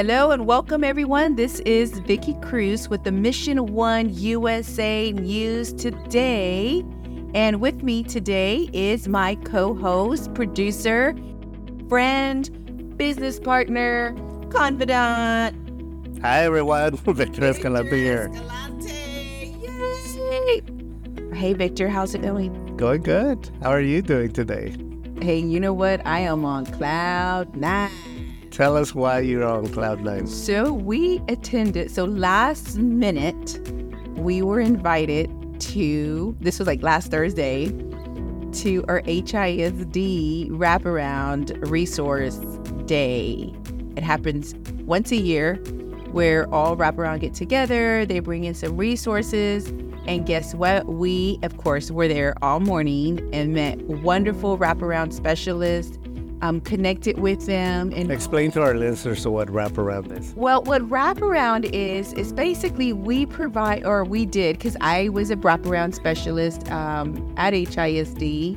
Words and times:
Hello 0.00 0.30
and 0.30 0.46
welcome 0.46 0.82
everyone. 0.82 1.36
This 1.36 1.60
is 1.66 1.98
Vicki 1.98 2.32
Cruz 2.40 2.88
with 2.88 3.04
the 3.04 3.12
Mission 3.12 3.74
One 3.74 4.08
USA 4.14 5.12
News 5.12 5.74
Today. 5.74 6.82
And 7.34 7.60
with 7.60 7.82
me 7.82 8.02
today 8.02 8.70
is 8.72 9.08
my 9.08 9.34
co-host, 9.44 10.32
producer, 10.32 11.14
friend, 11.90 12.96
business 12.96 13.38
partner, 13.38 14.16
confidant. 14.48 15.54
Hi 16.22 16.44
everyone, 16.44 16.96
Victor 17.04 17.44
Escalante 17.44 17.90
here. 17.90 18.32
Yay! 20.16 20.62
Hey 21.34 21.52
Victor, 21.52 21.90
how's 21.90 22.14
it 22.14 22.22
going? 22.22 22.74
Going 22.78 23.02
good. 23.02 23.50
How 23.60 23.68
are 23.68 23.82
you 23.82 24.00
doing 24.00 24.32
today? 24.32 24.74
Hey, 25.20 25.40
you 25.40 25.60
know 25.60 25.74
what? 25.74 26.00
I 26.06 26.20
am 26.20 26.46
on 26.46 26.64
cloud 26.64 27.54
nine. 27.54 27.90
Tell 28.60 28.76
us 28.76 28.94
why 28.94 29.20
you're 29.20 29.42
on 29.42 29.68
cloud 29.68 30.02
nine. 30.02 30.26
So 30.26 30.70
we 30.70 31.22
attended. 31.28 31.90
So 31.90 32.04
last 32.04 32.76
minute, 32.76 33.58
we 34.18 34.42
were 34.42 34.60
invited 34.60 35.30
to. 35.60 36.36
This 36.40 36.58
was 36.58 36.68
like 36.68 36.82
last 36.82 37.10
Thursday 37.10 37.68
to 37.68 38.84
our 38.86 39.00
HISD 39.00 40.50
wraparound 40.50 41.70
resource 41.70 42.36
day. 42.84 43.50
It 43.96 44.02
happens 44.02 44.54
once 44.84 45.10
a 45.10 45.16
year 45.16 45.54
where 46.12 46.46
all 46.52 46.76
wraparound 46.76 47.20
get 47.20 47.32
together. 47.32 48.04
They 48.04 48.20
bring 48.20 48.44
in 48.44 48.52
some 48.52 48.76
resources. 48.76 49.68
And 50.06 50.26
guess 50.26 50.54
what? 50.54 50.84
We, 50.84 51.38
of 51.42 51.56
course, 51.56 51.90
were 51.90 52.08
there 52.08 52.34
all 52.42 52.60
morning 52.60 53.26
and 53.32 53.54
met 53.54 53.80
wonderful 53.84 54.58
wraparound 54.58 55.14
specialists 55.14 55.96
um, 56.42 56.60
connected 56.60 57.18
with 57.18 57.46
them. 57.46 57.92
And 57.94 58.10
explain 58.10 58.50
to 58.52 58.62
our 58.62 58.74
listeners 58.74 59.26
what 59.26 59.48
wraparound 59.48 60.18
is. 60.18 60.32
Well, 60.36 60.62
what 60.62 60.82
wraparound 60.88 61.70
is 61.72 62.12
is 62.14 62.32
basically 62.32 62.92
we 62.92 63.26
provide, 63.26 63.84
or 63.84 64.04
we 64.04 64.26
did, 64.26 64.56
because 64.58 64.76
I 64.80 65.08
was 65.10 65.30
a 65.30 65.36
wraparound 65.36 65.94
specialist 65.94 66.70
um, 66.70 67.32
at 67.36 67.52
HISD, 67.52 68.56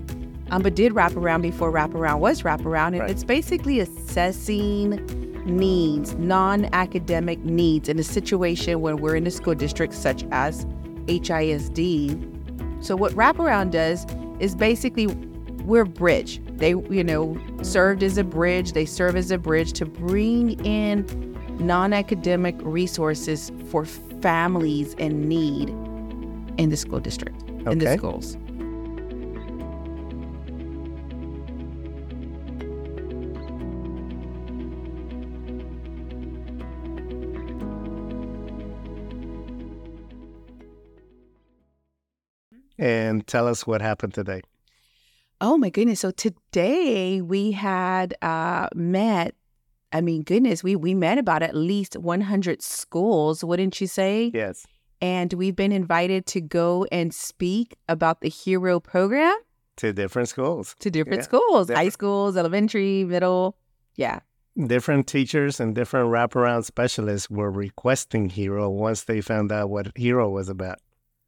um, 0.52 0.62
but 0.62 0.76
did 0.76 0.94
wraparound 0.94 1.42
before 1.42 1.72
wraparound 1.72 2.20
was 2.20 2.44
wraparound, 2.44 2.88
and 2.88 3.00
Right. 3.00 3.10
it's 3.10 3.24
basically 3.24 3.80
assessing 3.80 5.00
needs, 5.46 6.14
non-academic 6.16 7.40
needs, 7.44 7.90
in 7.90 8.00
a 8.00 8.04
situation 8.04 8.80
when 8.82 8.98
we're 8.98 9.16
in 9.16 9.28
a 9.28 9.32
school 9.32 9.56
district 9.56 9.94
such 9.94 10.24
as 10.32 10.66
HISD. 11.08 12.30
So 12.82 12.96
what 12.96 13.12
wraparound 13.14 13.72
does 13.72 14.06
is 14.40 14.56
basically 14.56 15.08
we're 15.64 15.84
a 15.84 15.86
bridge. 15.86 16.42
They, 16.58 16.70
you 16.70 17.04
know, 17.04 17.38
served 17.62 18.04
as 18.04 18.18
a 18.18 18.24
bridge. 18.24 18.74
They 18.74 18.86
serve 18.86 19.16
as 19.16 19.32
a 19.32 19.38
bridge 19.38 19.74
to 19.74 19.86
bring 19.86 20.64
in 20.66 21.06
non-academic 21.60 22.56
resources 22.60 23.52
for 23.70 23.86
families 23.86 24.94
in 24.96 25.28
need 25.28 25.70
in 26.60 26.70
the 26.70 26.78
school 26.78 27.00
district, 27.00 27.42
in 27.50 27.80
the 27.80 27.98
schools. 27.98 28.38
And 42.80 43.26
tell 43.28 43.48
us 43.48 43.66
what 43.66 43.82
happened 43.82 44.14
today. 44.14 44.42
Oh 45.46 45.58
my 45.58 45.70
goodness. 45.70 46.00
So 46.00 46.12
today 46.12 47.22
we 47.22 47.52
had 47.52 48.16
uh 48.22 48.70
met 48.74 49.36
I 49.92 50.00
mean 50.00 50.24
goodness, 50.24 50.64
we 50.64 50.78
we 50.78 50.96
met 50.96 51.18
about 51.18 51.44
at 51.44 51.54
least 51.54 51.98
100 51.98 52.62
schools, 52.62 53.44
wouldn't 53.44 53.82
you 53.82 53.88
say? 53.88 54.32
Yes. 54.34 54.66
And 55.02 55.34
we've 55.34 55.56
been 55.56 55.74
invited 55.74 56.26
to 56.28 56.40
go 56.40 56.88
and 56.94 57.14
speak 57.14 57.76
about 57.90 58.22
the 58.22 58.30
Hero 58.30 58.80
program 58.80 59.36
To 59.78 59.92
different 59.92 60.30
schools. 60.30 60.76
to 60.80 60.90
different 60.90 61.20
Yeah, 61.20 61.24
schools, 61.26 61.70
high 61.70 61.90
schools, 61.90 62.38
elementary, 62.38 63.04
middle. 63.04 63.58
Yeah. 63.98 64.22
Different 64.56 65.08
teachers 65.08 65.60
and 65.60 65.76
different 65.76 66.08
wraparound 66.10 66.64
specialists 66.64 67.30
were 67.30 67.52
requesting 67.52 68.30
Hero 68.30 68.70
once 68.70 69.04
they 69.04 69.20
found 69.20 69.52
out 69.52 69.70
what 69.70 69.92
Hero 69.98 70.30
was 70.30 70.48
about. 70.48 70.80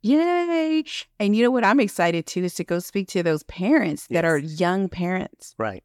Yay. 0.06 0.84
And 1.20 1.36
you 1.36 1.42
know 1.42 1.50
what 1.50 1.66
I'm 1.66 1.80
excited 1.80 2.28
to 2.28 2.44
is 2.44 2.54
to 2.56 2.64
go 2.64 2.78
speak 2.78 3.08
to 3.08 3.24
those 3.24 3.42
parents 3.44 4.06
that 4.12 4.24
are 4.24 4.38
young 4.38 4.88
parents. 4.88 5.56
Right. 5.58 5.84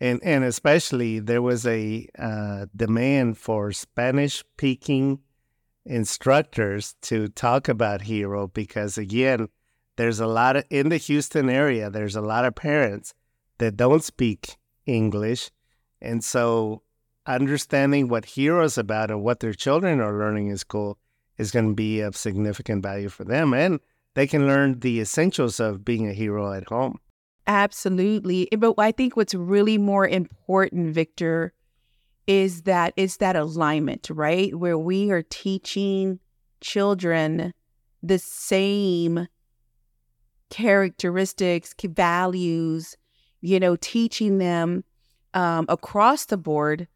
And 0.00 0.18
and 0.24 0.44
especially 0.44 1.18
there 1.18 1.42
was 1.42 1.66
a 1.66 2.08
uh, 2.18 2.66
demand 2.74 3.36
for 3.36 3.70
Spanish 3.72 4.38
speaking 4.38 5.18
instructors 5.84 6.94
to 7.02 7.28
talk 7.28 7.68
about 7.68 8.00
Hero 8.00 8.46
because 8.48 8.96
again, 8.96 9.48
there's 9.96 10.20
a 10.20 10.26
lot 10.26 10.56
of 10.56 10.64
in 10.70 10.88
the 10.88 10.96
Houston 10.96 11.50
area, 11.50 11.90
there's 11.90 12.16
a 12.16 12.22
lot 12.22 12.46
of 12.46 12.54
parents 12.54 13.12
that 13.58 13.76
don't 13.76 14.02
speak 14.02 14.56
English. 14.86 15.50
And 16.00 16.24
so 16.24 16.82
understanding 17.26 18.08
what 18.08 18.24
Hero 18.24 18.64
is 18.64 18.78
about 18.78 19.10
and 19.10 19.22
what 19.22 19.40
their 19.40 19.52
children 19.52 20.00
are 20.00 20.18
learning 20.18 20.48
in 20.48 20.56
school 20.56 20.96
is 21.40 21.50
going 21.50 21.68
to 21.68 21.74
be 21.74 22.00
of 22.00 22.16
significant 22.16 22.82
value 22.82 23.08
for 23.08 23.24
them 23.24 23.54
and 23.54 23.80
they 24.14 24.26
can 24.26 24.46
learn 24.46 24.80
the 24.80 25.00
essentials 25.00 25.60
of 25.60 25.84
being 25.84 26.08
a 26.08 26.12
hero 26.12 26.52
at 26.52 26.68
home. 26.68 26.98
Absolutely. 27.46 28.48
But 28.56 28.74
I 28.78 28.92
think 28.92 29.16
what's 29.16 29.34
really 29.34 29.78
more 29.78 30.06
important, 30.06 30.94
Victor, 30.94 31.52
is 32.26 32.62
that 32.62 32.92
it's 32.96 33.16
that 33.16 33.36
alignment, 33.36 34.08
right? 34.10 34.54
Where 34.54 34.78
we 34.78 35.10
are 35.10 35.22
teaching 35.22 36.20
children 36.60 37.52
the 38.02 38.18
same 38.18 39.26
characteristics, 40.50 41.74
values, 41.82 42.96
you 43.40 43.58
know, 43.58 43.76
teaching 43.76 44.38
them 44.38 44.84
um, 45.34 45.66
across 45.68 46.26
the 46.26 46.36
board 46.36 46.88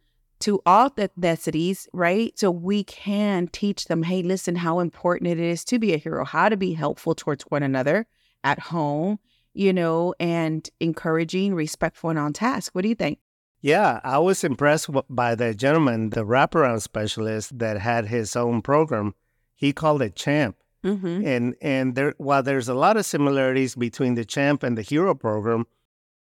to 0.44 0.60
all 0.65 0.91
ethnicities, 0.91 1.88
right? 1.93 2.38
So 2.38 2.50
we 2.50 2.84
can 2.84 3.49
teach 3.49 3.87
them, 3.87 4.03
hey, 4.03 4.22
listen, 4.22 4.56
how 4.56 4.81
important 4.81 5.31
it 5.31 5.38
is 5.38 5.65
to 5.66 5.78
be 5.78 5.93
a 5.94 5.97
hero, 5.97 6.25
how 6.25 6.49
to 6.49 6.56
be 6.56 6.75
helpful 6.75 7.15
towards 7.15 7.44
one 7.44 7.62
another 7.62 8.06
at 8.43 8.59
home, 8.59 9.19
you 9.54 9.72
know, 9.72 10.15
and 10.21 10.69
encouraging, 10.81 11.54
respectful, 11.54 12.10
and 12.10 12.19
on 12.19 12.33
task. 12.33 12.75
What 12.75 12.83
do 12.83 12.88
you 12.88 12.94
think? 12.94 13.21
Yeah, 13.62 14.00
I 14.04 14.19
was 14.19 14.44
impressed 14.44 14.91
by 15.09 15.34
the 15.34 15.54
gentleman, 15.54 16.10
the 16.10 16.27
wraparound 16.27 16.83
specialist 16.83 17.59
that 17.59 17.78
had 17.78 18.09
his 18.09 18.37
own 18.37 18.60
program. 18.60 19.15
He 19.54 19.72
called 19.72 20.03
it 20.03 20.16
Champ, 20.16 20.56
Mm-hmm. 20.84 21.27
and 21.27 21.54
and 21.62 21.94
there 21.94 22.12
while 22.19 22.43
there's 22.43 22.69
a 22.69 22.75
lot 22.75 22.99
of 22.99 23.06
similarities 23.06 23.75
between 23.75 24.16
the 24.16 24.25
Champ 24.27 24.62
and 24.62 24.77
the 24.77 24.83
Hero 24.83 25.15
program, 25.15 25.65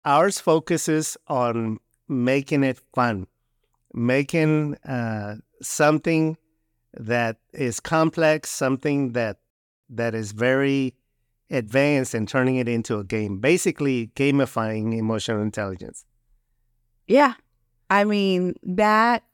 ours 0.07 0.41
focuses 0.41 1.19
on 1.27 1.81
making 2.09 2.65
it 2.65 2.81
fun, 2.95 3.27
making 3.95 4.77
uh, 4.85 5.37
something 5.63 6.37
that 6.95 7.37
is 7.53 7.81
complex, 7.81 8.51
something 8.51 9.13
that 9.13 9.39
that 9.91 10.15
is 10.15 10.33
very 10.33 10.95
advanced, 11.51 12.15
and 12.15 12.29
turning 12.29 12.57
it 12.57 12.69
into 12.69 12.99
a 12.99 13.05
game. 13.05 13.39
Basically, 13.39 14.11
gamifying 14.17 14.97
emotional 14.97 15.41
intelligence. 15.41 16.05
Yeah. 17.07 17.35
I 17.91 18.05
mean, 18.05 18.55
that 18.63 19.25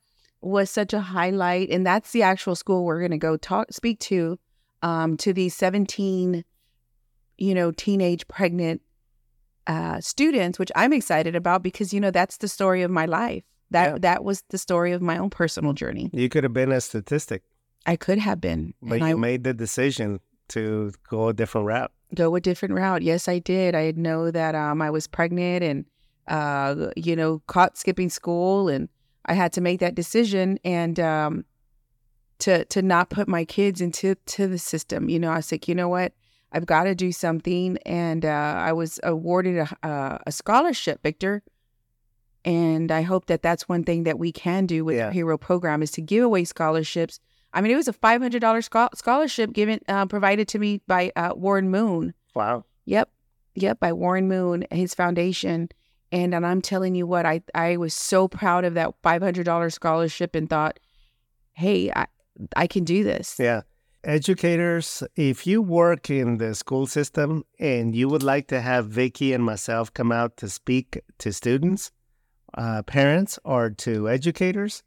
was 0.41 0.71
such 0.71 0.93
a 0.93 1.01
highlight. 1.01 1.71
And 1.71 1.87
that's 1.87 2.13
the 2.13 2.23
actual 2.23 2.55
school 2.55 2.85
we're 2.85 3.01
going 3.01 3.11
to 3.11 3.19
go 3.19 3.37
talk, 3.37 3.73
speak 3.73 3.99
to, 4.01 4.39
um, 4.83 5.17
to 5.19 5.33
these 5.33 5.55
17, 5.55 6.45
you 7.39 7.55
know, 7.55 7.73
teenage 7.73 8.29
pregnant 8.29 8.81
uh, 9.67 10.01
students, 10.01 10.59
which 10.59 10.71
I'm 10.77 10.93
excited 10.93 11.35
about 11.35 11.63
because, 11.63 11.93
you 11.93 12.01
know, 12.01 12.11
that's 12.11 12.37
the 12.37 12.49
story 12.49 12.83
of 12.83 12.91
my 12.91 13.07
life. 13.07 13.43
That, 13.75 13.87
Yeah. 13.91 13.99
that 14.09 14.25
was 14.25 14.43
the 14.51 14.59
story 14.59 14.93
of 14.93 15.03
my 15.03 15.19
own 15.19 15.31
personal 15.31 15.73
journey. 15.73 16.09
You 16.13 16.29
could 16.29 16.45
have 16.45 16.53
been 16.53 16.73
a 16.73 16.81
statistic. 16.81 17.43
I 17.87 17.97
could 17.97 18.19
have 18.19 18.41
been. 18.41 18.73
But 18.81 19.01
you 19.01 19.07
I 19.07 19.15
made 19.15 19.43
the 19.45 19.53
decision 19.53 20.21
to 20.49 20.93
go 21.11 21.29
a 21.29 21.35
different 21.35 21.67
route. 21.67 21.93
go 22.15 22.35
a 22.37 22.41
different 22.41 22.75
route. 22.75 23.03
Yes, 23.03 23.29
I 23.29 23.39
did. 23.41 23.75
I 23.75 23.93
know 23.97 24.31
that 24.31 24.55
um, 24.55 24.81
I 24.81 24.91
was 24.91 25.07
pregnant 25.09 25.65
and, 25.65 25.85
uh, 26.29 26.91
you 26.97 27.17
know, 27.17 27.43
caught 27.49 27.77
skipping 27.77 28.11
school, 28.11 28.69
and 28.69 28.89
I 29.27 29.35
had 29.35 29.53
to 29.55 29.61
make 29.61 29.81
that 29.81 29.95
decision 29.97 30.59
and 30.65 31.01
um, 31.01 31.45
to 32.39 32.65
to 32.67 32.81
not 32.83 33.11
put 33.11 33.27
my 33.29 33.45
kids 33.45 33.81
into 33.81 34.15
to 34.37 34.47
the 34.47 34.59
system. 34.59 35.09
You 35.09 35.19
know, 35.19 35.31
I 35.33 35.37
was 35.37 35.51
like, 35.53 35.67
you 35.69 35.75
know 35.75 35.89
what, 35.89 36.13
I've 36.53 36.67
got 36.67 36.85
to 36.85 36.95
do 36.95 37.11
something, 37.13 37.79
and 37.87 38.25
uh, 38.25 38.55
I 38.69 38.73
was 38.73 39.01
awarded 39.03 39.57
a, 39.59 39.69
a, 39.89 40.21
a 40.29 40.33
scholarship, 40.33 41.01
Victor. 41.03 41.43
And 42.45 42.91
I 42.93 43.03
hope 43.03 43.27
that 43.27 43.43
that's 43.43 43.69
one 43.69 43.85
thing 43.85 44.05
that 44.05 44.19
we 44.19 44.31
can 44.33 44.67
do 44.67 44.85
with 44.85 44.97
Yeah. 44.97 45.07
our 45.07 45.13
Hero 45.13 45.39
program 45.39 45.83
is 45.83 45.91
to 45.93 46.03
give 46.03 46.23
away 46.25 46.45
scholarships. 46.45 47.19
I 47.53 47.61
mean, 47.61 47.73
it 47.73 47.77
was 47.77 47.89
a 47.89 47.93
five 47.93 48.21
hundred 48.21 48.41
dollars 48.41 48.67
scholarship 48.67 49.53
given 49.53 49.81
uh, 49.89 50.07
provided 50.07 50.49
to 50.49 50.59
me 50.59 50.81
by 50.87 51.13
uh, 51.17 51.33
Warren 51.35 51.71
Moon. 51.71 52.13
Wow. 52.35 52.65
Yep. 52.85 53.11
Yep. 53.55 53.81
By 53.81 53.93
Warren 53.93 54.29
Moon, 54.29 54.67
his 54.71 54.95
foundation. 54.95 55.69
And, 56.13 56.35
and 56.35 56.47
I'm 56.47 56.61
telling 56.61 56.95
you 56.95 57.07
what, 57.07 57.25
I, 57.27 57.43
I 57.55 57.77
was 57.77 57.95
so 57.95 58.29
proud 58.29 58.65
of 58.65 58.75
that 58.75 58.91
$500 59.03 59.73
scholarship 59.73 60.35
and 60.35 60.49
thought, 60.51 60.79
hey, 61.55 61.91
I, 61.95 62.07
I 62.57 62.67
can 62.67 62.85
do 62.85 63.03
this. 63.05 63.37
Yeah. 63.39 63.63
Educators, 64.05 65.03
if 65.17 65.47
you 65.47 65.61
work 65.63 66.11
in 66.11 66.39
the 66.39 66.55
school 66.55 66.87
system 66.87 67.43
and 67.59 67.97
you 67.97 68.09
would 68.09 68.23
like 68.23 68.49
to 68.49 68.61
have 68.61 68.87
Vicky 68.87 69.33
and 69.33 69.43
myself 69.43 69.93
come 69.93 70.13
out 70.13 70.37
to 70.37 70.49
speak 70.49 71.01
to 71.19 71.33
students, 71.33 71.91
uh, 72.55 72.83
parents, 72.83 73.39
or 73.45 73.71
to 73.71 74.09
educators, 74.09 74.83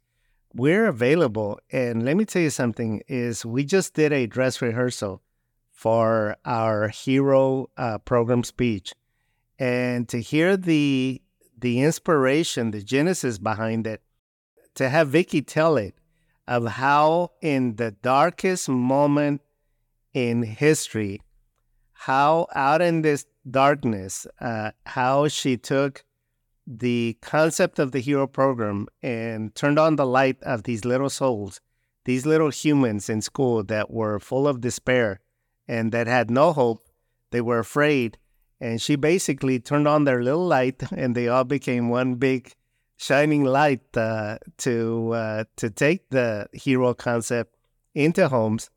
we're 0.54 0.86
available. 0.86 1.58
And 1.70 2.04
let 2.04 2.16
me 2.16 2.24
tell 2.24 2.42
you 2.42 2.50
something: 2.50 3.02
is 3.08 3.44
we 3.44 3.64
just 3.64 3.94
did 3.94 4.12
a 4.12 4.26
dress 4.26 4.60
rehearsal 4.60 5.22
for 5.70 6.36
our 6.44 6.88
hero 6.88 7.70
uh, 7.76 7.98
program 7.98 8.42
speech, 8.42 8.92
and 9.58 10.08
to 10.08 10.20
hear 10.20 10.56
the 10.56 11.22
the 11.60 11.80
inspiration, 11.80 12.70
the 12.70 12.82
genesis 12.82 13.38
behind 13.38 13.86
it, 13.86 14.02
to 14.74 14.88
have 14.88 15.08
Vicky 15.08 15.42
tell 15.42 15.76
it 15.76 15.94
of 16.46 16.66
how 16.66 17.30
in 17.42 17.76
the 17.76 17.90
darkest 17.90 18.68
moment 18.68 19.42
in 20.14 20.42
history, 20.42 21.20
how 21.92 22.46
out 22.54 22.80
in 22.80 23.02
this 23.02 23.26
darkness, 23.50 24.26
uh, 24.40 24.70
how 24.86 25.28
she 25.28 25.56
took 25.56 26.04
the 26.70 27.16
concept 27.22 27.78
of 27.78 27.92
the 27.92 28.00
hero 28.00 28.26
program 28.26 28.86
and 29.02 29.54
turned 29.54 29.78
on 29.78 29.96
the 29.96 30.04
light 30.04 30.36
of 30.42 30.64
these 30.64 30.84
little 30.84 31.08
souls, 31.08 31.60
these 32.04 32.26
little 32.26 32.50
humans 32.50 33.08
in 33.08 33.22
school 33.22 33.64
that 33.64 33.90
were 33.90 34.20
full 34.20 34.46
of 34.46 34.60
despair 34.60 35.20
and 35.66 35.92
that 35.92 36.06
had 36.06 36.30
no 36.30 36.52
hope. 36.52 36.86
They 37.30 37.40
were 37.40 37.58
afraid. 37.58 38.18
And 38.60 38.82
she 38.82 38.96
basically 38.96 39.60
turned 39.60 39.88
on 39.88 40.04
their 40.04 40.22
little 40.22 40.46
light 40.46 40.82
and 40.96 41.14
they 41.14 41.28
all 41.28 41.44
became 41.44 41.88
one 41.88 42.16
big 42.16 42.52
shining 42.98 43.44
light 43.44 43.96
uh, 43.96 44.38
to 44.58 45.12
uh, 45.12 45.44
to 45.56 45.70
take 45.70 46.10
the 46.10 46.48
hero 46.52 46.92
concept 46.92 47.56
into 47.94 48.28
homes 48.28 48.68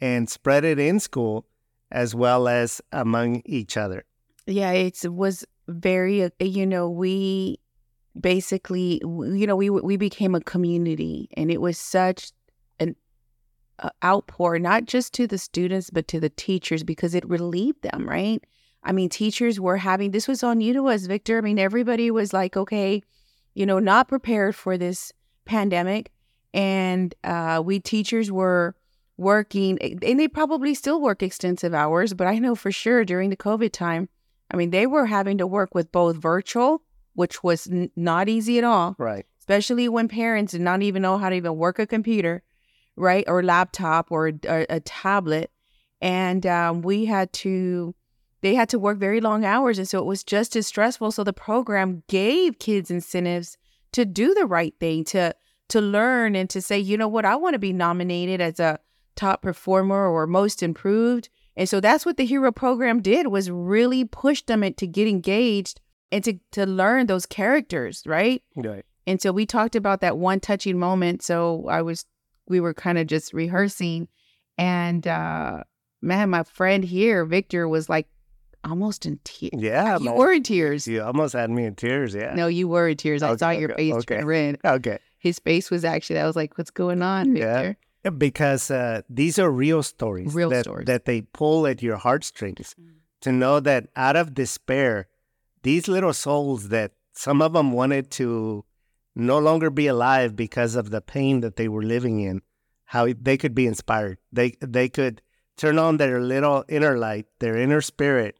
and 0.00 0.28
spread 0.28 0.64
it 0.64 0.78
in 0.78 1.00
school 1.00 1.46
as 1.90 2.14
well 2.14 2.46
as 2.46 2.82
among 2.92 3.40
each 3.46 3.76
other. 3.76 4.04
Yeah, 4.46 4.72
it 4.72 5.04
was 5.06 5.46
very 5.68 6.24
uh, 6.24 6.30
you 6.40 6.66
know 6.66 6.88
we 6.88 7.58
basically 8.18 9.00
you 9.04 9.46
know 9.46 9.56
we 9.56 9.70
we 9.70 9.96
became 9.96 10.34
a 10.34 10.40
community 10.40 11.28
and 11.36 11.50
it 11.50 11.60
was 11.60 11.78
such 11.78 12.32
an 12.80 12.96
uh, 13.78 13.90
outpour 14.04 14.58
not 14.58 14.86
just 14.86 15.12
to 15.12 15.26
the 15.26 15.38
students 15.38 15.90
but 15.90 16.08
to 16.08 16.18
the 16.18 16.30
teachers 16.30 16.82
because 16.82 17.14
it 17.14 17.28
relieved 17.28 17.82
them 17.82 18.08
right 18.08 18.42
i 18.82 18.90
mean 18.90 19.08
teachers 19.08 19.60
were 19.60 19.76
having 19.76 20.10
this 20.10 20.26
was 20.26 20.42
on 20.42 20.60
you 20.60 20.72
to 20.72 20.88
us 20.88 21.06
victor 21.06 21.38
i 21.38 21.40
mean 21.40 21.58
everybody 21.58 22.10
was 22.10 22.32
like 22.32 22.56
okay 22.56 23.02
you 23.58 23.66
know, 23.66 23.80
not 23.80 24.06
prepared 24.06 24.54
for 24.54 24.78
this 24.78 25.12
pandemic. 25.44 26.12
And 26.54 27.12
uh, 27.24 27.60
we 27.64 27.80
teachers 27.80 28.30
were 28.30 28.76
working, 29.16 29.78
and 29.82 30.20
they 30.20 30.28
probably 30.28 30.76
still 30.76 31.00
work 31.00 31.24
extensive 31.24 31.74
hours, 31.74 32.14
but 32.14 32.28
I 32.28 32.38
know 32.38 32.54
for 32.54 32.70
sure 32.70 33.04
during 33.04 33.30
the 33.30 33.36
COVID 33.36 33.72
time, 33.72 34.08
I 34.50 34.56
mean, 34.56 34.70
they 34.70 34.86
were 34.86 35.06
having 35.06 35.38
to 35.38 35.46
work 35.46 35.74
with 35.74 35.92
both 35.92 36.16
virtual, 36.16 36.82
which 37.14 37.42
was 37.42 37.66
n- 37.66 37.90
not 37.96 38.28
easy 38.28 38.58
at 38.58 38.64
all. 38.64 38.96
Right. 38.98 39.26
Especially 39.38 39.88
when 39.88 40.08
parents 40.08 40.52
did 40.52 40.60
not 40.60 40.82
even 40.82 41.02
know 41.02 41.18
how 41.18 41.30
to 41.30 41.36
even 41.36 41.56
work 41.56 41.78
a 41.78 41.86
computer, 41.86 42.42
right? 42.96 43.24
Or 43.26 43.42
laptop 43.42 44.10
or 44.10 44.28
a, 44.28 44.66
a 44.68 44.80
tablet. 44.80 45.50
And 46.00 46.46
um, 46.46 46.82
we 46.82 47.06
had 47.06 47.32
to 47.34 47.94
they 48.40 48.54
had 48.54 48.68
to 48.68 48.78
work 48.78 48.98
very 48.98 49.20
long 49.20 49.44
hours. 49.44 49.78
And 49.78 49.88
so 49.88 49.98
it 49.98 50.04
was 50.06 50.22
just 50.22 50.54
as 50.54 50.66
stressful. 50.66 51.10
So 51.10 51.24
the 51.24 51.32
program 51.32 52.04
gave 52.08 52.58
kids 52.58 52.90
incentives 52.90 53.56
to 53.92 54.04
do 54.04 54.34
the 54.34 54.46
right 54.46 54.74
thing, 54.78 55.04
to 55.04 55.34
to 55.68 55.80
learn 55.80 56.34
and 56.34 56.48
to 56.50 56.62
say, 56.62 56.78
you 56.78 56.96
know 56.96 57.08
what, 57.08 57.24
I 57.24 57.36
want 57.36 57.54
to 57.54 57.58
be 57.58 57.72
nominated 57.72 58.40
as 58.40 58.58
a 58.58 58.78
top 59.16 59.42
performer 59.42 60.08
or 60.08 60.26
most 60.26 60.62
improved. 60.62 61.28
And 61.58 61.68
so 61.68 61.80
that's 61.80 62.06
what 62.06 62.16
the 62.16 62.24
hero 62.24 62.52
program 62.52 63.02
did 63.02 63.26
was 63.26 63.50
really 63.50 64.04
push 64.04 64.42
them 64.42 64.62
to 64.72 64.86
get 64.86 65.08
engaged 65.08 65.80
and 66.12 66.22
to 66.22 66.38
to 66.52 66.64
learn 66.64 67.08
those 67.08 67.26
characters, 67.26 68.04
right? 68.06 68.42
Right. 68.54 68.84
And 69.08 69.20
so 69.20 69.32
we 69.32 69.44
talked 69.44 69.74
about 69.74 70.00
that 70.00 70.16
one 70.18 70.38
touching 70.38 70.78
moment. 70.78 71.22
So 71.22 71.66
I 71.68 71.82
was 71.82 72.06
we 72.46 72.60
were 72.60 72.74
kind 72.74 72.96
of 72.96 73.08
just 73.08 73.34
rehearsing 73.34 74.06
and 74.56 75.06
uh 75.06 75.64
man, 76.00 76.30
my 76.30 76.44
friend 76.44 76.84
here, 76.84 77.24
Victor, 77.24 77.68
was 77.68 77.88
like 77.88 78.06
almost 78.62 79.04
in 79.04 79.18
tears. 79.24 79.50
Yeah, 79.56 79.98
you 80.00 80.12
were 80.12 80.32
in 80.32 80.44
tears. 80.44 80.86
You 80.86 81.02
almost 81.02 81.32
had 81.34 81.50
me 81.50 81.64
in 81.64 81.74
tears. 81.74 82.14
Yeah. 82.14 82.34
No, 82.34 82.46
you 82.46 82.68
were 82.68 82.88
in 82.88 82.96
tears. 82.96 83.22
I 83.22 83.30
Okay, 83.30 83.38
saw 83.38 83.50
your 83.50 83.74
face 83.74 83.94
okay. 83.94 84.18
turn 84.18 84.26
red. 84.26 84.58
Okay. 84.64 84.98
His 85.18 85.40
face 85.40 85.72
was 85.72 85.84
actually. 85.84 86.20
I 86.20 86.26
was 86.26 86.36
like, 86.36 86.56
"What's 86.56 86.70
going 86.70 87.02
on, 87.02 87.32
Victor? 87.34 87.76
Yeah. 87.76 87.87
Victor?" 88.02 88.16
Because 88.16 88.70
uh, 88.70 89.02
these 89.08 89.38
are 89.38 89.50
real 89.50 89.82
stories. 89.82 90.34
Real 90.34 90.50
that, 90.50 90.64
stories. 90.64 90.86
that 90.86 91.04
they 91.04 91.22
pull 91.22 91.66
at 91.66 91.82
your 91.82 91.96
heartstrings. 91.96 92.74
Mm. 92.80 92.94
To 93.22 93.32
know 93.32 93.58
that 93.58 93.88
out 93.96 94.14
of 94.14 94.32
despair, 94.32 95.08
these 95.62 95.88
little 95.88 96.12
souls 96.12 96.68
that 96.68 96.92
some 97.12 97.42
of 97.42 97.52
them 97.52 97.72
wanted 97.72 98.12
to 98.12 98.64
no 99.16 99.38
longer 99.38 99.70
be 99.70 99.88
alive 99.88 100.36
because 100.36 100.76
of 100.76 100.90
the 100.90 101.00
pain 101.00 101.40
that 101.40 101.56
they 101.56 101.68
were 101.68 101.82
living 101.82 102.20
in, 102.20 102.40
how 102.84 103.08
they 103.20 103.36
could 103.36 103.54
be 103.54 103.66
inspired. 103.66 104.18
They 104.32 104.54
they 104.60 104.88
could 104.88 105.20
turn 105.56 105.78
on 105.78 105.96
their 105.96 106.20
little 106.20 106.64
inner 106.68 106.96
light, 106.96 107.26
their 107.40 107.56
inner 107.56 107.80
spirit, 107.80 108.38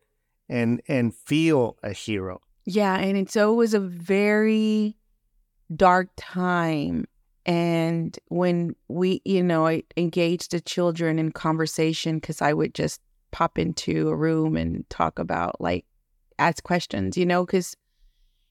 and 0.49 0.81
and 0.87 1.15
feel 1.15 1.77
a 1.83 1.93
hero. 1.93 2.41
Yeah, 2.65 2.97
and 2.97 3.17
it, 3.17 3.31
so 3.31 3.53
it 3.53 3.57
was 3.57 3.75
a 3.75 3.81
very 3.81 4.97
dark 5.75 6.11
time. 6.17 7.07
And 7.49 8.17
when 8.29 8.77
we, 8.89 9.23
you 9.25 9.43
know, 9.43 9.67
I 9.67 9.83
engaged 9.97 10.51
the 10.51 10.61
children 10.61 11.19
in 11.19 11.33
conversation 11.33 12.19
because 12.19 12.43
I 12.43 12.53
would 12.53 12.75
just 12.75 13.01
pop 13.31 13.59
into 13.59 14.11
a 14.11 14.15
room 14.15 14.55
and 14.55 14.89
talk 14.91 15.19
about, 15.19 15.59
like, 15.59 15.87
ask 16.39 16.63
questions, 16.63 17.17
you 17.17 17.25
know, 17.25 17.47
because 17.47 17.75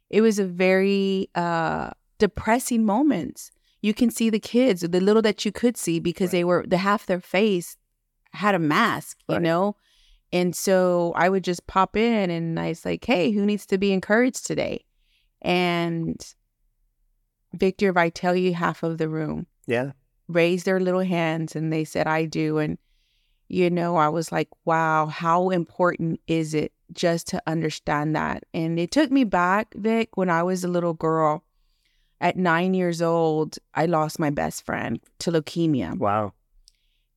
it 0.09 0.21
was 0.21 0.39
a 0.39 0.45
very 0.45 1.29
uh, 1.35 1.91
depressing 2.17 2.85
moments. 2.85 3.51
You 3.83 3.93
can 3.93 4.09
see 4.09 4.31
the 4.31 4.39
kids, 4.39 4.81
the 4.81 4.99
little 4.99 5.21
that 5.21 5.45
you 5.45 5.51
could 5.51 5.77
see, 5.77 5.99
because 5.99 6.29
Right. 6.29 6.39
they 6.39 6.43
were 6.43 6.65
the 6.67 6.79
half 6.79 7.05
their 7.05 7.21
face 7.21 7.77
had 8.31 8.55
a 8.55 8.59
mask, 8.59 9.19
you 9.29 9.39
know. 9.39 9.75
And 10.33 10.55
so 10.55 11.13
I 11.15 11.29
would 11.29 11.43
just 11.43 11.67
pop 11.67 11.95
in 11.95 12.31
and 12.31 12.59
I 12.59 12.69
was 12.69 12.83
like, 12.83 13.05
hey, 13.05 13.29
who 13.31 13.45
needs 13.45 13.67
to 13.67 13.77
be 13.77 13.93
encouraged 13.93 14.47
today? 14.47 14.85
And 15.43 16.19
Victor, 17.57 17.89
if 17.89 17.97
I 17.97 18.09
tell 18.09 18.35
you 18.35 18.53
half 18.53 18.83
of 18.83 18.97
the 18.97 19.09
room 19.09 19.47
Yeah. 19.65 19.91
raised 20.27 20.65
their 20.65 20.79
little 20.79 21.01
hands 21.01 21.55
and 21.55 21.71
they 21.71 21.83
said, 21.83 22.07
I 22.07 22.25
do. 22.25 22.57
And, 22.57 22.77
you 23.47 23.69
know, 23.69 23.95
I 23.95 24.09
was 24.09 24.31
like, 24.31 24.49
wow, 24.65 25.07
how 25.07 25.49
important 25.49 26.19
is 26.27 26.53
it 26.53 26.73
just 26.93 27.27
to 27.27 27.41
understand 27.47 28.15
that? 28.15 28.43
And 28.53 28.79
it 28.79 28.91
took 28.91 29.11
me 29.11 29.23
back, 29.23 29.73
Vic, 29.75 30.15
when 30.15 30.29
I 30.29 30.43
was 30.43 30.63
a 30.63 30.67
little 30.67 30.93
girl. 30.93 31.43
At 32.19 32.35
nine 32.35 32.73
years 32.73 32.99
old, 33.01 33.57
I 33.75 33.85
lost 33.85 34.17
my 34.17 34.31
best 34.31 34.65
friend 34.65 34.99
to 35.19 35.31
leukemia. 35.31 35.97
Wow. 35.99 36.33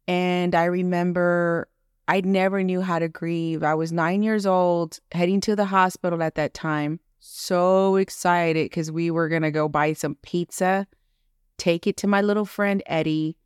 And 0.06 0.54
I 0.54 0.64
remember 0.64 1.68
I 2.06 2.20
never 2.22 2.62
knew 2.62 2.80
how 2.82 2.98
to 2.98 3.08
grieve. 3.08 3.62
I 3.62 3.74
was 3.74 3.92
nine 3.92 4.22
years 4.22 4.44
old, 4.44 4.98
heading 5.12 5.40
to 5.42 5.54
the 5.54 5.66
hospital 5.66 6.22
at 6.22 6.34
that 6.34 6.52
time, 6.52 6.98
so 7.20 7.96
excited 7.96 8.64
because 8.64 8.90
we 8.90 9.10
were 9.10 9.28
going 9.28 9.42
to 9.42 9.50
go 9.50 9.68
buy 9.68 9.92
some 9.92 10.16
pizza, 10.22 10.86
take 11.58 11.86
it 11.86 11.96
to 11.98 12.06
my 12.06 12.20
little 12.22 12.44
friend 12.44 12.82
Eddie. 12.86 13.36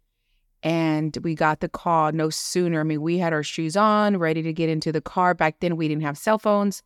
And 0.62 1.14
we 1.22 1.34
got 1.34 1.60
the 1.60 1.68
call 1.68 2.12
no 2.12 2.30
sooner. 2.30 2.80
I 2.80 2.84
mean, 2.84 3.02
we 3.02 3.18
had 3.18 3.34
our 3.34 3.42
shoes 3.42 3.76
on, 3.76 4.16
ready 4.16 4.40
to 4.40 4.52
get 4.52 4.70
into 4.70 4.92
the 4.92 5.02
car. 5.02 5.34
Back 5.34 5.60
then, 5.60 5.76
we 5.76 5.88
didn't 5.88 6.04
have 6.04 6.16
cell 6.16 6.38
phones, 6.38 6.82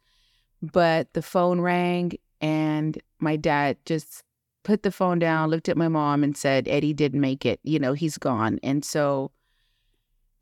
but 0.61 1.13
the 1.13 1.23
phone 1.23 1.61
rang, 1.61 2.13
and 2.41 3.01
my 3.21 3.37
dad 3.37 3.77
just 3.87 4.25
put 4.65 4.83
the 4.83 4.91
phone 4.91 5.21
down, 5.21 5.49
looked 5.49 5.69
at 5.69 5.77
my 5.77 5.87
mom, 5.87 6.25
and 6.25 6.37
said, 6.37 6.67
Eddie 6.67 6.93
didn't 6.93 7.21
make 7.21 7.47
it. 7.47 7.61
You 7.63 7.79
know, 7.79 7.93
he's 7.93 8.19
gone. 8.19 8.59
And 8.65 8.85
so 8.85 9.31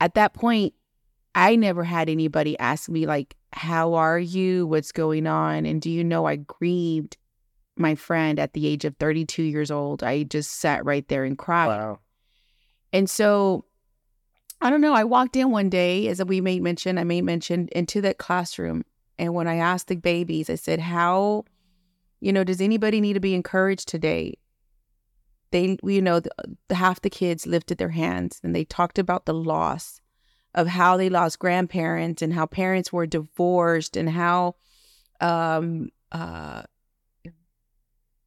at 0.01 0.15
that 0.15 0.33
point, 0.33 0.73
I 1.37 1.55
never 1.55 1.85
had 1.85 2.09
anybody 2.09 2.59
ask 2.59 2.89
me, 2.89 3.07
like, 3.07 3.37
how 3.53 3.93
are 3.93 4.19
you? 4.19 4.67
What's 4.67 4.91
going 4.91 5.27
on? 5.27 5.67
And 5.67 5.83
do 5.83 5.91
you 5.91 6.03
know 6.03 6.25
I 6.25 6.37
grieved 6.37 7.19
my 7.77 7.95
friend 7.95 8.39
at 8.39 8.55
the 8.55 8.67
age 8.67 8.87
of 8.87 8.97
32 8.97 9.43
years 9.43 9.71
old? 9.71 10.03
I 10.03 10.23
just 10.23 10.53
sat 10.53 10.83
right 10.87 11.07
there 11.09 11.25
and 11.25 11.37
cried. 11.37 11.67
Wow. 11.67 11.99
And 12.91 13.09
so 13.09 13.67
I 14.63 14.71
don't 14.71 14.81
know. 14.81 14.95
I 14.95 15.05
walked 15.05 15.37
in 15.37 15.51
one 15.51 15.69
day, 15.69 16.09
as 16.09 16.25
we 16.25 16.41
made 16.41 16.63
mention, 16.63 16.97
I 16.97 17.05
made 17.05 17.23
mention 17.23 17.69
into 17.73 18.01
that 18.01 18.17
classroom. 18.17 18.83
And 19.19 19.35
when 19.35 19.47
I 19.47 19.57
asked 19.57 19.89
the 19.89 19.97
babies, 19.97 20.49
I 20.49 20.55
said, 20.55 20.81
How, 20.81 21.45
you 22.21 22.33
know, 22.33 22.45
does 22.45 22.63
anybody 22.63 22.99
need 22.99 23.13
to 23.13 23.21
be 23.21 23.35
encouraged 23.35 23.89
today? 23.89 24.39
They, 25.51 25.77
you 25.83 26.01
know, 26.01 26.21
the, 26.21 26.31
the 26.69 26.75
half 26.75 27.03
the 27.03 27.11
kids 27.11 27.47
lifted 27.47 27.77
their 27.77 27.91
hands 27.91 28.41
and 28.43 28.57
they 28.57 28.65
talked 28.65 28.99
about 28.99 29.27
the 29.27 29.35
loss 29.35 30.01
of 30.57 30.67
how 30.67 30.97
they 30.97 31.11
lost 31.11 31.39
grandparents 31.39 32.23
and 32.23 32.33
how 32.33 32.47
parents 32.47 32.93
were 32.93 33.07
divorced 33.07 33.97
and 33.97 34.09
how, 34.09 34.55
um, 35.21 35.91
uh, 36.11 36.63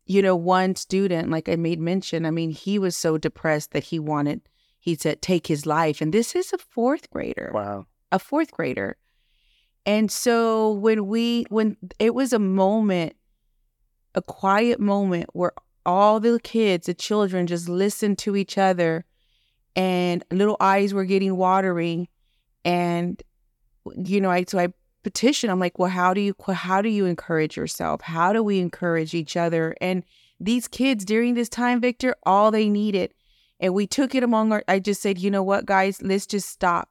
you 0.06 0.22
know, 0.22 0.36
one 0.36 0.76
student, 0.76 1.32
like 1.32 1.50
I 1.50 1.56
made 1.56 1.80
mention, 1.80 2.26
I 2.26 2.32
mean, 2.32 2.52
he 2.52 2.80
was 2.80 2.96
so 2.96 3.18
depressed 3.18 3.72
that 3.72 3.84
he 3.86 4.00
wanted, 4.00 4.42
he 4.80 4.96
said, 4.96 5.22
take 5.22 5.48
his 5.48 5.66
life. 5.66 6.02
And 6.02 6.14
this 6.14 6.36
is 6.36 6.54
a 6.54 6.60
fourth 6.60 7.10
grader. 7.10 7.52
Wow. 7.54 7.88
A 8.12 8.20
fourth 8.20 8.52
grader. 8.52 8.96
And 9.86 10.12
so 10.12 10.72
when 10.72 11.08
we, 11.08 11.46
when 11.50 11.78
it 11.98 12.14
was 12.14 12.32
a 12.32 12.40
moment, 12.40 13.16
a 14.14 14.22
quiet 14.22 14.80
moment 14.80 15.30
where 15.34 15.54
all 15.86 16.20
the 16.20 16.40
kids, 16.44 16.86
the 16.86 16.94
children 16.94 17.48
just 17.48 17.68
listened 17.68 18.20
to 18.20 18.36
each 18.36 18.58
other 18.58 19.06
and 19.76 20.24
little 20.32 20.58
eyes 20.60 20.94
were 20.94 21.06
getting 21.06 21.36
watering. 21.38 22.08
And, 22.66 23.22
you 23.96 24.22
know, 24.22 24.30
I, 24.30 24.46
so 24.48 24.60
I 24.60 24.74
petition 25.04 25.50
i'm 25.50 25.60
like 25.60 25.80
well 25.80 25.90
how 25.90 26.14
do 26.14 26.22
you 26.22 26.36
how 26.54 26.82
do 26.82 26.90
you 26.90 27.06
encourage 27.06 27.56
yourself? 27.56 28.02
How 28.02 28.34
do 28.34 28.44
we 28.44 28.60
encourage 28.60 29.14
each 29.14 29.38
other? 29.38 29.76
And 29.82 30.04
these 30.40 30.68
kids 30.68 31.06
during 31.06 31.34
this 31.34 31.50
time 31.50 31.82
victor 31.82 32.16
all 32.24 32.52
they 32.52 32.70
needed 32.70 33.14
and 33.60 33.74
we 33.74 33.88
took 33.88 34.14
it 34.16 34.24
among 34.24 34.52
our 34.52 34.64
i 34.68 34.80
just 34.80 35.02
said 35.02 35.18
you 35.18 35.32
know 35.32 35.44
what 35.44 35.66
guys? 35.66 36.02
Let's 36.02 36.26
just 36.26 36.50
stop. 36.50 36.90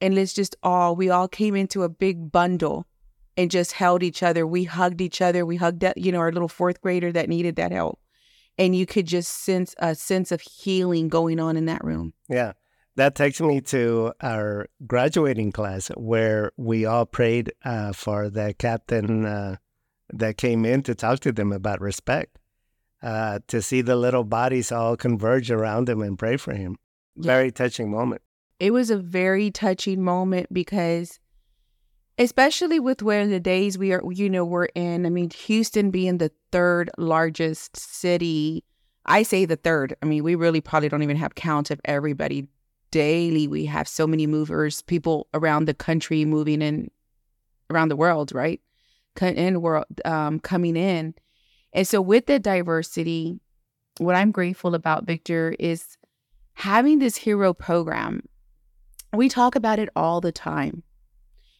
And 0.00 0.14
let's 0.14 0.34
just 0.34 0.56
all 0.62 0.94
we 0.94 1.10
all 1.10 1.28
came 1.28 1.56
into 1.56 1.82
a 1.82 1.88
big 1.88 2.30
bundle 2.30 2.86
and 3.36 3.50
just 3.50 3.72
held 3.72 4.02
each 4.02 4.22
other. 4.22 4.46
We 4.46 4.64
hugged 4.64 5.00
each 5.00 5.20
other. 5.20 5.44
We 5.44 5.56
hugged 5.56 5.84
you 5.96 6.12
know 6.12 6.20
our 6.20 6.32
little 6.32 6.48
fourth 6.48 6.80
grader 6.80 7.12
that 7.12 7.28
needed 7.28 7.56
that 7.56 7.72
help. 7.72 7.98
And 8.58 8.74
you 8.74 8.86
could 8.86 9.06
just 9.06 9.30
sense 9.42 9.74
a 9.78 9.94
sense 9.94 10.32
of 10.32 10.40
healing 10.40 11.08
going 11.08 11.40
on 11.40 11.56
in 11.56 11.66
that 11.66 11.84
room. 11.84 12.14
Yeah 12.28 12.52
that 12.96 13.14
takes 13.14 13.40
me 13.40 13.60
to 13.60 14.12
our 14.22 14.66
graduating 14.86 15.52
class 15.52 15.88
where 15.96 16.50
we 16.56 16.84
all 16.84 17.06
prayed 17.06 17.52
uh, 17.64 17.92
for 17.92 18.28
the 18.30 18.54
captain 18.58 19.24
uh, 19.24 19.56
that 20.12 20.38
came 20.38 20.64
in 20.64 20.82
to 20.82 20.94
talk 20.94 21.20
to 21.20 21.32
them 21.32 21.52
about 21.52 21.80
respect, 21.80 22.38
uh, 23.02 23.38
to 23.48 23.60
see 23.60 23.82
the 23.82 23.96
little 23.96 24.24
bodies 24.24 24.72
all 24.72 24.96
converge 24.96 25.50
around 25.50 25.88
him 25.88 26.00
and 26.00 26.18
pray 26.18 26.36
for 26.36 26.54
him. 26.54 26.76
Very 27.16 27.50
touching 27.50 27.90
moment. 27.90 28.22
It 28.58 28.72
was 28.72 28.90
a 28.90 28.96
very 28.96 29.50
touching 29.50 30.02
moment 30.02 30.52
because, 30.52 31.18
especially 32.18 32.80
with 32.80 33.02
where 33.02 33.26
the 33.26 33.40
days 33.40 33.76
we 33.76 33.92
are, 33.92 34.02
you 34.10 34.30
know, 34.30 34.44
we're 34.44 34.68
in. 34.74 35.04
I 35.04 35.10
mean, 35.10 35.30
Houston 35.30 35.90
being 35.90 36.16
the 36.16 36.32
third 36.50 36.90
largest 36.96 37.76
city. 37.76 38.64
I 39.04 39.22
say 39.22 39.44
the 39.44 39.56
third. 39.56 39.94
I 40.02 40.06
mean, 40.06 40.24
we 40.24 40.34
really 40.34 40.62
probably 40.62 40.88
don't 40.88 41.02
even 41.02 41.16
have 41.18 41.34
counts 41.34 41.70
of 41.70 41.80
everybody 41.84 42.48
daily 42.96 43.46
we 43.46 43.66
have 43.66 43.86
so 43.86 44.06
many 44.06 44.26
movers, 44.26 44.80
people 44.80 45.28
around 45.34 45.66
the 45.66 45.74
country 45.74 46.24
moving 46.24 46.62
in, 46.62 46.90
around 47.70 47.90
the 47.90 47.96
world, 47.96 48.32
right? 48.32 48.58
In 49.20 49.60
world 49.60 49.84
um, 50.06 50.40
coming 50.40 50.76
in, 50.76 51.14
and 51.74 51.86
so 51.86 52.00
with 52.00 52.24
the 52.24 52.38
diversity, 52.38 53.38
what 53.98 54.16
I'm 54.16 54.30
grateful 54.30 54.74
about, 54.74 55.04
Victor, 55.04 55.54
is 55.58 55.98
having 56.54 57.00
this 57.00 57.16
hero 57.16 57.52
program. 57.52 58.22
We 59.12 59.28
talk 59.28 59.56
about 59.56 59.78
it 59.78 59.90
all 59.94 60.22
the 60.22 60.32
time. 60.32 60.82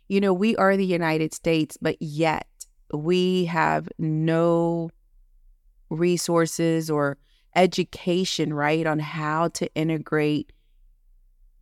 You 0.08 0.22
know, 0.22 0.32
we 0.32 0.56
are 0.56 0.74
the 0.74 0.86
United 0.86 1.34
States, 1.34 1.76
but 1.78 2.00
yet 2.00 2.46
we 2.94 3.44
have 3.44 3.90
no 3.98 4.90
resources 5.90 6.88
or 6.88 7.18
education, 7.54 8.54
right, 8.54 8.86
on 8.86 9.00
how 9.00 9.48
to 9.48 9.72
integrate 9.74 10.50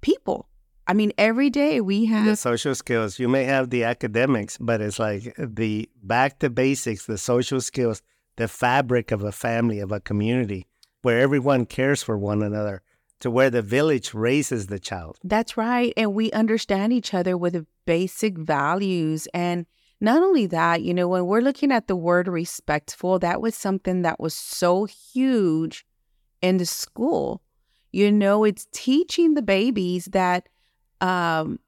people. 0.05 0.49
I 0.87 0.93
mean, 0.93 1.13
every 1.17 1.49
day 1.49 1.81
we 1.81 2.05
have 2.05 2.27
the 2.27 2.37
social 2.37 2.75
skills. 2.75 3.19
You 3.19 3.27
may 3.27 3.45
have 3.45 3.71
the 3.71 3.85
academics, 3.85 4.59
but 4.59 4.83
it's 4.83 4.99
like 4.99 5.35
the 5.39 5.89
back 6.03 6.41
to 6.41 6.51
basics, 6.51 7.07
the 7.07 7.17
social 7.17 7.61
skills, 7.63 8.03
the 8.37 8.47
fabric 8.47 9.11
of 9.11 9.25
a 9.25 9.33
family, 9.33 9.81
of 9.81 9.91
a 9.93 10.01
community 10.01 10.67
where 11.01 11.21
everyone 11.21 11.65
cares 11.65 12.03
for 12.03 12.19
one 12.19 12.43
another, 12.43 12.83
to 13.21 13.31
where 13.31 13.49
the 13.49 13.63
village 13.63 14.13
raises 14.13 14.67
the 14.67 14.79
child. 14.79 15.19
That's 15.25 15.57
right. 15.57 15.95
And 15.97 16.13
we 16.15 16.31
understand 16.33 16.93
each 16.93 17.15
other 17.15 17.37
with 17.39 17.67
basic 17.87 18.37
values. 18.37 19.27
And 19.33 19.65
not 20.01 20.23
only 20.23 20.47
that, 20.47 20.83
you 20.83 20.93
know, 20.93 21.09
when 21.09 21.25
we're 21.27 21.41
looking 21.41 21.73
at 21.73 21.89
the 21.89 21.97
word 21.97 22.29
respectful, 22.29 23.19
that 23.21 23.41
was 23.41 23.55
something 23.55 24.03
that 24.03 24.21
was 24.21 24.35
so 24.35 24.85
huge 24.85 25.87
in 26.43 26.59
the 26.59 26.67
school 26.67 27.41
you 27.95 28.11
know, 28.11 28.43
it's 28.43 28.67
teaching 28.73 29.35
the 29.35 29.43
babies 29.43 30.07
that 30.07 30.49
um, 31.01 31.61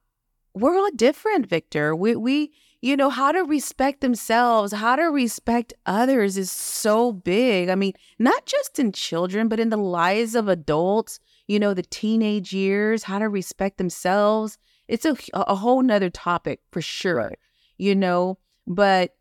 we're 0.54 0.76
all 0.76 0.90
different, 0.96 1.46
Victor. 1.46 1.94
We, 1.94 2.16
we, 2.16 2.52
you 2.82 2.96
know, 2.96 3.10
how 3.10 3.30
to 3.30 3.44
respect 3.44 4.00
themselves, 4.00 4.72
how 4.72 4.96
to 4.96 5.04
respect 5.04 5.72
others 5.86 6.36
is 6.36 6.50
so 6.50 7.12
big. 7.12 7.68
I 7.68 7.76
mean, 7.76 7.92
not 8.18 8.44
just 8.44 8.80
in 8.80 8.90
children, 8.90 9.46
but 9.46 9.60
in 9.60 9.68
the 9.68 9.76
lives 9.76 10.34
of 10.34 10.48
adults, 10.48 11.20
you 11.46 11.60
know, 11.60 11.74
the 11.74 11.84
teenage 11.84 12.52
years, 12.52 13.04
how 13.04 13.20
to 13.20 13.28
respect 13.28 13.78
themselves. 13.78 14.58
It's 14.88 15.04
a, 15.04 15.16
a 15.32 15.54
whole 15.54 15.80
nother 15.80 16.10
topic 16.10 16.60
for 16.72 16.82
sure, 16.82 17.14
right. 17.14 17.38
you 17.78 17.94
know, 17.94 18.38
but 18.66 19.14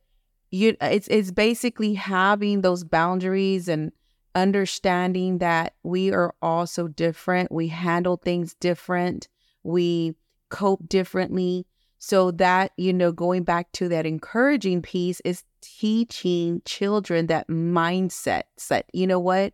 you, 0.50 0.76
it's, 0.82 1.08
it's 1.10 1.30
basically 1.30 1.94
having 1.94 2.62
those 2.62 2.84
boundaries 2.84 3.68
and, 3.68 3.92
understanding 4.36 5.40
that 5.40 5.76
we 5.82 6.12
are 6.12 6.36
all 6.42 6.68
so 6.68 6.88
different. 6.88 7.52
We 7.52 7.70
handle 7.70 8.18
things 8.18 8.54
different. 8.56 9.28
We 9.64 10.16
cope 10.50 10.88
differently. 10.88 11.66
So 11.98 12.32
that, 12.32 12.72
you 12.78 12.94
know, 12.94 13.12
going 13.12 13.44
back 13.44 13.72
to 13.74 13.90
that 13.90 14.06
encouraging 14.06 14.82
piece 14.82 15.22
is 15.22 15.44
teaching 15.62 16.62
children 16.66 17.28
that 17.28 17.48
mindset 17.48 18.44
that, 18.70 18.86
You 18.94 19.08
know 19.08 19.20
what? 19.20 19.54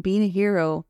Being 0.00 0.22
a 0.22 0.28
hero 0.28 0.86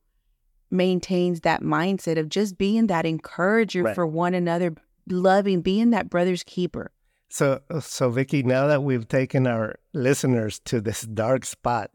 maintains 0.70 1.40
that 1.40 1.62
mindset 1.62 2.18
of 2.18 2.28
just 2.28 2.56
being 2.56 2.86
that 2.86 3.04
encourager 3.04 3.82
right. 3.82 3.94
for 3.94 4.06
one 4.06 4.32
another, 4.32 4.74
loving, 5.10 5.60
being 5.60 5.90
that 5.90 6.08
brother's 6.08 6.44
keeper. 6.44 6.92
So, 7.28 7.60
so 7.80 8.10
Vicky, 8.10 8.42
now 8.42 8.66
that 8.68 8.82
we've 8.82 9.08
taken 9.08 9.46
our 9.46 9.76
listeners 9.92 10.58
to 10.66 10.80
this 10.80 11.02
dark 11.02 11.44
spot, 11.44 11.90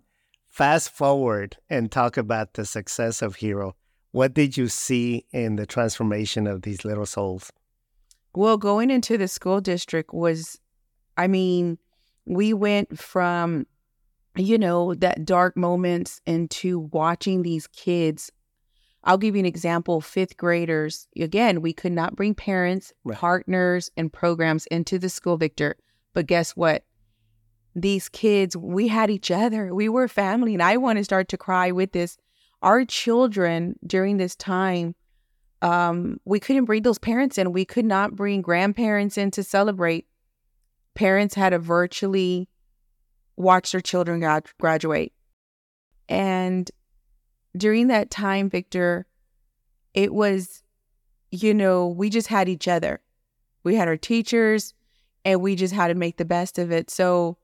fast 0.58 0.90
forward 0.90 1.56
and 1.70 1.92
talk 1.92 2.18
about 2.18 2.56
the 2.56 2.66
success 2.66 3.22
of 3.22 3.36
Hero. 3.36 3.76
What 4.12 4.34
did 4.34 4.58
you 4.58 4.70
see 4.70 5.28
in 5.32 5.56
the 5.56 5.68
transformation 5.68 6.48
of 6.48 6.64
these 6.64 6.84
little 6.84 7.06
souls? 7.06 7.54
Well, 8.34 8.58
going 8.58 8.90
into 8.90 9.20
the 9.20 9.28
school 9.28 9.62
district 9.62 10.16
was, 10.16 10.60
I 11.16 11.28
mean, 11.28 11.78
we 12.26 12.56
went 12.56 12.98
from, 12.98 13.68
you 14.36 14.58
know, 14.58 14.96
that 14.96 15.26
dark 15.26 15.56
moments 15.56 16.22
into 16.26 16.90
watching 16.92 17.44
these 17.44 17.68
kids. 17.68 18.32
I'll 19.04 19.20
give 19.20 19.36
you 19.36 19.42
an 19.42 19.46
example 19.46 20.02
fifth 20.02 20.38
graders. 20.38 21.08
Again, 21.20 21.62
we 21.62 21.72
could 21.72 21.92
not 21.92 22.16
bring 22.16 22.34
parents, 22.34 22.92
right. 23.04 23.16
partners, 23.16 23.92
and 23.96 24.12
programs 24.12 24.66
into 24.66 24.98
the 24.98 25.10
school, 25.10 25.38
Victor. 25.38 25.78
But 26.16 26.26
guess 26.26 26.56
what? 26.56 26.84
These 27.77 28.10
kids, 28.10 28.57
we 28.57 28.88
had 28.88 29.12
each 29.12 29.29
other. 29.29 29.74
We 29.74 29.88
were 29.88 30.07
family. 30.07 30.53
And 30.55 30.63
I 30.63 30.77
want 30.77 30.98
to 30.98 31.03
start 31.03 31.29
to 31.29 31.38
cry 31.38 31.72
with 31.72 31.91
this. 31.91 32.17
Our 32.63 32.86
children 32.86 33.77
during 33.86 34.17
this 34.17 34.36
time, 34.36 34.96
um, 35.62 36.19
we 36.25 36.39
couldn't 36.39 36.65
bring 36.65 36.81
those 36.81 36.98
parents 36.98 37.38
in. 37.38 37.53
We 37.53 37.65
could 37.65 37.86
not 37.86 38.15
bring 38.15 38.41
grandparents 38.41 39.15
in 39.15 39.29
to 39.31 39.43
celebrate. 39.43 40.07
Parents 40.96 41.36
had 41.36 41.51
to 41.51 41.60
virtually 41.60 42.50
watch 43.36 43.72
their 43.72 43.81
children 43.81 44.25
graduate. 44.60 45.13
And 46.10 46.69
during 47.55 47.88
that 47.88 48.10
time, 48.10 48.50
Victor, 48.50 49.05
it 49.93 50.15
was, 50.15 50.63
you 51.29 51.53
know, 51.53 51.88
we 51.89 52.10
just 52.10 52.27
had 52.27 52.50
each 52.50 52.67
other. 52.67 53.01
We 53.63 53.75
had 53.75 53.88
our 53.88 53.98
teachers 53.98 54.74
and 55.24 55.41
we 55.41 55.55
just 55.55 55.75
had 55.75 55.89
to 55.89 55.96
make 55.96 56.17
the 56.17 56.25
best 56.25 56.57
of 56.57 56.72
it. 56.72 56.89
So 56.89 57.38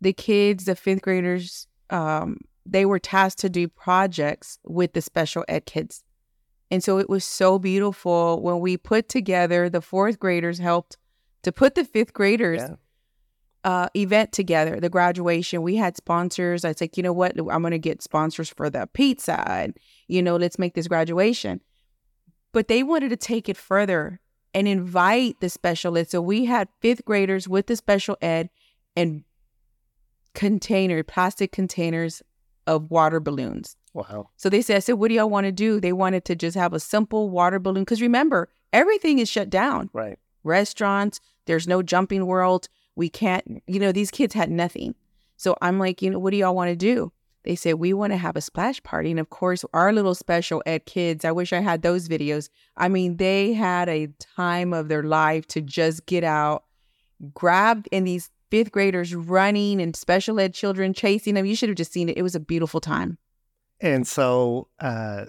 the 0.00 0.12
kids, 0.12 0.64
the 0.64 0.76
fifth 0.76 1.02
graders, 1.02 1.66
um, 1.90 2.38
they 2.64 2.84
were 2.84 2.98
tasked 2.98 3.40
to 3.40 3.48
do 3.48 3.68
projects 3.68 4.58
with 4.64 4.92
the 4.92 5.00
special 5.00 5.44
ed 5.48 5.66
kids. 5.66 6.02
And 6.70 6.82
so 6.82 6.98
it 6.98 7.08
was 7.08 7.24
so 7.24 7.58
beautiful 7.58 8.42
when 8.42 8.60
we 8.60 8.76
put 8.76 9.08
together, 9.08 9.68
the 9.68 9.80
fourth 9.80 10.18
graders 10.18 10.58
helped 10.58 10.96
to 11.44 11.52
put 11.52 11.76
the 11.76 11.84
fifth 11.84 12.12
graders 12.12 12.60
yeah. 12.60 12.74
uh, 13.62 13.88
event 13.94 14.32
together, 14.32 14.80
the 14.80 14.88
graduation. 14.88 15.62
We 15.62 15.76
had 15.76 15.96
sponsors. 15.96 16.64
I 16.64 16.68
was 16.68 16.80
like, 16.80 16.96
you 16.96 17.04
know 17.04 17.12
what? 17.12 17.38
I'm 17.38 17.62
going 17.62 17.70
to 17.70 17.78
get 17.78 18.02
sponsors 18.02 18.48
for 18.48 18.68
the 18.68 18.88
pizza. 18.92 19.48
And, 19.48 19.76
you 20.08 20.22
know, 20.22 20.36
let's 20.36 20.58
make 20.58 20.74
this 20.74 20.88
graduation. 20.88 21.60
But 22.52 22.66
they 22.66 22.82
wanted 22.82 23.10
to 23.10 23.16
take 23.16 23.48
it 23.48 23.56
further 23.56 24.20
and 24.52 24.66
invite 24.66 25.38
the 25.40 25.50
special 25.50 25.96
ed. 25.96 26.10
So 26.10 26.20
we 26.20 26.46
had 26.46 26.68
fifth 26.80 27.04
graders 27.04 27.46
with 27.46 27.66
the 27.68 27.76
special 27.76 28.16
ed 28.20 28.50
and 28.96 29.22
container, 30.36 31.02
plastic 31.02 31.50
containers 31.50 32.22
of 32.66 32.90
water 32.90 33.18
balloons. 33.18 33.74
Wow. 33.94 34.28
So 34.36 34.50
they 34.50 34.60
said, 34.60 34.76
I 34.76 34.80
said, 34.80 34.92
what 34.92 35.08
do 35.08 35.14
y'all 35.14 35.30
want 35.30 35.46
to 35.46 35.52
do? 35.52 35.80
They 35.80 35.94
wanted 35.94 36.26
to 36.26 36.36
just 36.36 36.56
have 36.56 36.74
a 36.74 36.78
simple 36.78 37.30
water 37.30 37.58
balloon. 37.58 37.84
Because 37.84 38.02
remember, 38.02 38.50
everything 38.72 39.18
is 39.18 39.30
shut 39.30 39.48
down. 39.48 39.88
Right. 39.94 40.18
Restaurants, 40.44 41.20
there's 41.46 41.66
no 41.66 41.82
jumping 41.82 42.26
world. 42.26 42.68
We 42.96 43.08
can't, 43.08 43.62
you 43.66 43.80
know, 43.80 43.92
these 43.92 44.10
kids 44.10 44.34
had 44.34 44.50
nothing. 44.50 44.94
So 45.38 45.56
I'm 45.62 45.78
like, 45.78 46.02
you 46.02 46.10
know, 46.10 46.18
what 46.18 46.32
do 46.32 46.36
y'all 46.36 46.54
want 46.54 46.68
to 46.68 46.76
do? 46.76 47.12
They 47.44 47.54
said, 47.54 47.74
we 47.74 47.94
want 47.94 48.12
to 48.12 48.18
have 48.18 48.36
a 48.36 48.40
splash 48.42 48.82
party. 48.82 49.10
And 49.10 49.20
of 49.20 49.30
course, 49.30 49.64
our 49.72 49.92
little 49.92 50.14
special 50.14 50.62
ed 50.66 50.84
kids, 50.84 51.24
I 51.24 51.32
wish 51.32 51.52
I 51.52 51.60
had 51.60 51.80
those 51.80 52.08
videos. 52.08 52.50
I 52.76 52.88
mean, 52.88 53.16
they 53.16 53.54
had 53.54 53.88
a 53.88 54.08
time 54.36 54.74
of 54.74 54.88
their 54.88 55.04
life 55.04 55.46
to 55.48 55.62
just 55.62 56.04
get 56.04 56.24
out, 56.24 56.64
grab, 57.32 57.86
and 57.92 58.06
these 58.06 58.30
fifth 58.50 58.72
graders 58.72 59.14
running 59.14 59.80
and 59.80 59.94
special 59.96 60.40
ed 60.40 60.54
children 60.54 60.92
chasing 60.92 61.34
them. 61.34 61.46
You 61.46 61.56
should 61.56 61.68
have 61.68 61.76
just 61.76 61.92
seen 61.92 62.08
it. 62.08 62.16
It 62.16 62.22
was 62.22 62.34
a 62.34 62.40
beautiful 62.40 62.80
time. 62.80 63.18
And 63.80 64.06
so, 64.06 64.68
uh, 64.78 65.26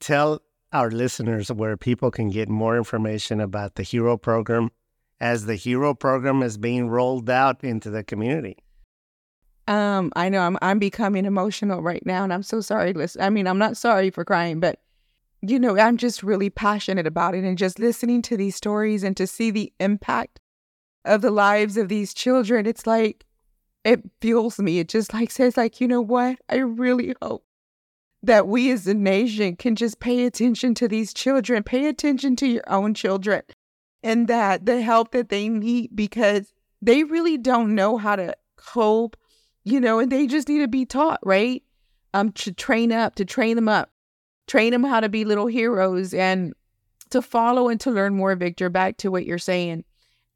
tell 0.00 0.42
our 0.72 0.90
listeners 0.90 1.52
where 1.52 1.76
people 1.76 2.10
can 2.10 2.28
get 2.28 2.48
more 2.48 2.76
information 2.76 3.40
about 3.40 3.76
the 3.76 3.82
Hero 3.82 4.16
program 4.16 4.70
as 5.20 5.46
the 5.46 5.54
Hero 5.54 5.94
program 5.94 6.42
is 6.42 6.58
being 6.58 6.88
rolled 6.88 7.30
out 7.30 7.62
into 7.62 7.90
the 7.90 8.02
community. 8.02 8.56
Um, 9.66 10.12
I 10.14 10.28
know 10.28 10.40
I'm 10.40 10.58
I'm 10.60 10.78
becoming 10.78 11.24
emotional 11.24 11.80
right 11.80 12.04
now, 12.04 12.24
and 12.24 12.32
I'm 12.32 12.42
so 12.42 12.60
sorry. 12.60 12.92
Listen, 12.92 13.22
I 13.22 13.30
mean, 13.30 13.46
I'm 13.46 13.58
not 13.58 13.76
sorry 13.76 14.10
for 14.10 14.24
crying, 14.24 14.60
but 14.60 14.80
you 15.40 15.58
know, 15.58 15.78
I'm 15.78 15.96
just 15.96 16.22
really 16.22 16.50
passionate 16.50 17.06
about 17.06 17.34
it, 17.34 17.44
and 17.44 17.56
just 17.56 17.78
listening 17.78 18.20
to 18.22 18.36
these 18.36 18.56
stories 18.56 19.02
and 19.02 19.16
to 19.16 19.26
see 19.26 19.50
the 19.50 19.72
impact 19.80 20.40
of 21.04 21.22
the 21.22 21.30
lives 21.30 21.76
of 21.76 21.88
these 21.88 22.14
children, 22.14 22.66
it's 22.66 22.86
like 22.86 23.24
it 23.84 24.02
fuels 24.20 24.58
me. 24.58 24.78
It 24.78 24.88
just 24.88 25.12
like 25.12 25.30
says, 25.30 25.56
like, 25.56 25.80
you 25.80 25.88
know 25.88 26.00
what? 26.00 26.38
I 26.48 26.56
really 26.56 27.14
hope 27.20 27.44
that 28.22 28.48
we 28.48 28.70
as 28.70 28.86
a 28.86 28.94
nation 28.94 29.56
can 29.56 29.76
just 29.76 30.00
pay 30.00 30.24
attention 30.24 30.74
to 30.76 30.88
these 30.88 31.12
children, 31.12 31.62
pay 31.62 31.86
attention 31.86 32.36
to 32.36 32.46
your 32.46 32.64
own 32.66 32.94
children, 32.94 33.42
and 34.02 34.28
that 34.28 34.64
the 34.64 34.80
help 34.80 35.10
that 35.10 35.28
they 35.28 35.48
need 35.48 35.90
because 35.94 36.52
they 36.80 37.04
really 37.04 37.36
don't 37.36 37.74
know 37.74 37.98
how 37.98 38.16
to 38.16 38.34
cope 38.56 39.16
you 39.64 39.80
know, 39.80 39.98
and 39.98 40.12
they 40.12 40.26
just 40.26 40.48
need 40.48 40.60
to 40.60 40.68
be 40.68 40.84
taught, 40.84 41.18
right? 41.24 41.62
Um, 42.12 42.30
to 42.32 42.52
train 42.52 42.92
up, 42.92 43.16
to 43.16 43.24
train 43.24 43.56
them 43.56 43.68
up, 43.68 43.90
train 44.46 44.72
them 44.72 44.84
how 44.84 45.00
to 45.00 45.08
be 45.08 45.24
little 45.24 45.46
heroes 45.46 46.14
and 46.14 46.52
to 47.10 47.20
follow 47.22 47.68
and 47.68 47.80
to 47.80 47.90
learn 47.90 48.14
more, 48.14 48.36
Victor, 48.36 48.68
back 48.68 48.98
to 48.98 49.10
what 49.10 49.24
you're 49.24 49.38
saying. 49.38 49.84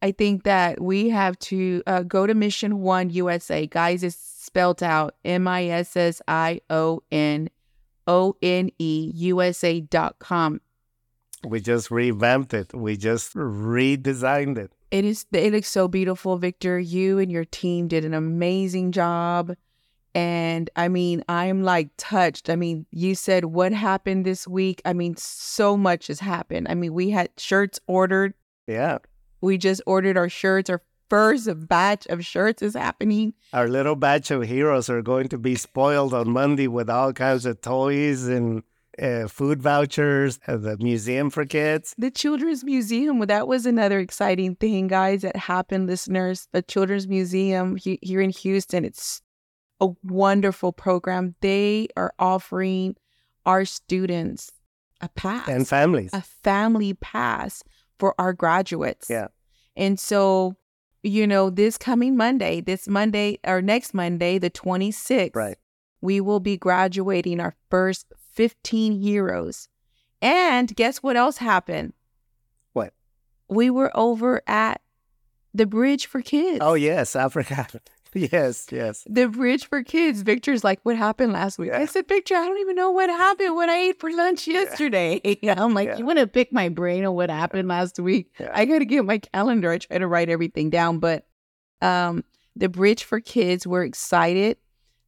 I 0.01 0.13
think 0.13 0.45
that 0.45 0.81
we 0.81 1.09
have 1.09 1.39
to 1.41 1.83
uh, 1.87 2.03
go 2.03 2.27
to 2.27 2.35
Mission 2.35 2.81
One 2.81 3.11
USA. 3.11 3.67
Guys, 3.67 4.03
it's 4.03 4.17
spelled 4.17 4.83
out 4.83 5.15
M 5.25 5.49
I 5.49 5.67
S 5.67 5.97
S 5.97 6.23
I 6.29 6.61
O 6.71 7.03
N 7.11 7.51
O 8.07 8.37
N 8.41 8.71
E 8.79 9.11
USA 9.15 9.81
dot 9.81 10.19
com. 10.19 10.61
We 11.45 11.61
just 11.61 11.91
revamped 11.91 12.55
it. 12.55 12.75
We 12.75 12.97
just 12.97 13.35
redesigned 13.35 14.59
it. 14.59 14.73
It 14.91 15.05
is 15.05 15.27
it 15.33 15.53
looks 15.53 15.69
so 15.69 15.89
beautiful, 15.89 16.37
Victor. 16.37 16.79
You 16.79 17.19
and 17.19 17.31
your 17.31 17.45
team 17.45 17.89
did 17.89 18.05
an 18.05 18.15
amazing 18.15 18.93
job. 18.93 19.55
And 20.15 20.71
I 20.75 20.89
mean, 20.89 21.23
I'm 21.29 21.63
like 21.63 21.91
touched. 21.97 22.51
I 22.51 22.57
mean, 22.57 22.87
you 22.91 23.15
said 23.15 23.45
what 23.45 23.73
happened 23.73 24.25
this 24.25 24.49
week. 24.49 24.81
I 24.85 24.93
mean, 24.93 25.17
so 25.17 25.77
much 25.77 26.07
has 26.07 26.21
happened. 26.21 26.67
I 26.69 26.75
mean, 26.75 26.93
we 26.95 27.11
had 27.11 27.31
shirts 27.37 27.79
ordered. 27.87 28.35
Yeah. 28.67 28.99
We 29.41 29.59
just 29.59 29.83
ordered 29.87 30.17
our 30.17 30.29
shirts. 30.29 30.71
Our 30.71 30.83
first 31.09 31.49
batch 31.69 32.07
of 32.07 32.25
shirts 32.25 32.63
is 32.63 32.75
happening. 32.75 33.35
Our 33.53 33.69
little 33.69 33.97
batch 33.97 34.31
of 34.31 34.43
heroes 34.43 34.91
are 34.91 35.03
going 35.03 35.29
to 35.29 35.39
be 35.39 35.55
spoiled 35.55 36.15
on 36.15 36.31
Monday 36.31 36.69
with 36.69 36.91
all 36.91 37.13
kinds 37.13 37.47
of 37.47 37.61
toys 37.61 38.27
and 38.27 38.63
uh, 39.01 39.29
food 39.29 39.63
vouchers, 39.63 40.41
uh, 40.49 40.57
the 40.57 40.77
museum 40.79 41.31
for 41.31 41.45
kids. 41.45 41.95
The 41.99 42.11
Children's 42.11 42.65
Museum, 42.65 43.19
well, 43.19 43.27
that 43.27 43.47
was 43.47 43.65
another 43.65 44.01
exciting 44.01 44.57
thing, 44.57 44.89
guys, 44.89 45.23
that 45.23 45.37
happened, 45.37 45.87
listeners. 45.87 46.49
The 46.53 46.63
Children's 46.63 47.07
Museum 47.07 47.77
he, 47.77 47.99
here 48.03 48.21
in 48.21 48.31
Houston, 48.31 48.85
it's 48.85 49.23
a 49.81 49.89
wonderful 50.03 50.73
program. 50.73 51.37
They 51.41 51.89
are 51.97 52.13
offering 52.19 52.97
our 53.47 53.65
students 53.65 54.51
a 55.01 55.09
pass 55.09 55.49
and 55.49 55.67
families, 55.67 56.11
a 56.13 56.23
family 56.23 56.95
pass 56.95 57.63
for 57.99 58.15
our 58.19 58.33
graduates. 58.33 59.09
Yeah. 59.11 59.29
And 59.77 59.99
so, 59.99 60.57
you 61.03 61.27
know, 61.27 61.51
this 61.51 61.79
coming 61.79 62.17
Monday, 62.17 62.61
this 62.61 62.89
Monday 62.89 63.39
or 63.47 63.63
next 63.63 63.95
Monday, 63.95 64.39
the 64.39 64.51
26th, 64.51 65.37
right. 65.37 65.57
we 66.01 66.21
will 66.21 66.41
be 66.41 66.57
graduating 66.57 67.41
our 67.41 67.55
first 67.71 68.13
15 68.33 69.01
heroes. 69.01 69.69
And 70.21 70.75
guess 70.75 70.99
what 70.99 71.17
else 71.17 71.39
happened? 71.39 71.93
What? 72.73 72.93
We 73.49 73.71
were 73.71 73.97
over 73.97 74.43
at 74.47 74.81
the 75.55 75.67
Bridge 75.67 76.07
for 76.07 76.23
Kids. 76.23 76.59
Oh, 76.61 76.75
yes, 76.75 77.17
I 77.17 77.29
forgot. 77.29 77.75
yes, 78.15 78.67
yes. 78.71 79.05
The 79.09 79.29
Bridge 79.29 79.67
for 79.67 79.83
Kids. 79.83 80.23
Victor's 80.23 80.65
like, 80.65 80.81
what 80.83 80.97
happened 80.97 81.33
last 81.33 81.59
week? 81.59 81.71
Yeah. 81.71 81.81
I 81.81 81.85
said, 81.87 82.09
Victor, 82.09 82.35
I 82.35 82.47
don't 82.47 82.59
even 82.59 82.77
know 82.77 82.91
what 82.91 83.11
happened 83.11 83.57
when 83.57 83.69
I 83.69 83.77
ate 83.77 84.01
for 84.01 84.11
lunch 84.11 84.47
yesterday. 84.47 85.21
Yeah. 85.43 85.63
I'm 85.63 85.75
like, 85.75 85.89
yeah. 85.89 85.99
you 85.99 86.07
want 86.07 86.19
to 86.19 86.27
pick 86.27 86.53
my 86.53 86.69
brain 86.69 87.05
on 87.05 87.15
what 87.15 87.31
happened 87.31 87.69
last 87.69 87.99
week? 87.99 88.33
I 88.53 88.65
got 88.65 88.81
to 88.81 88.85
get 88.85 89.05
my 89.05 89.19
calendar. 89.19 89.71
I 89.71 89.79
try 89.79 89.99
to 89.99 90.07
write 90.07 90.29
everything 90.29 90.71
down. 90.71 90.99
But 90.99 91.27
um, 91.83 92.25
the 92.57 92.69
Bridge 92.69 93.05
for 93.05 93.21
Kids, 93.21 93.67
we're 93.67 93.85
excited. 93.85 94.57